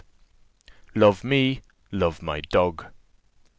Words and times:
LOVE 0.95 1.23
ME, 1.23 1.61
LOVE 1.91 2.23
MY 2.23 2.41
DOG. 2.49 2.87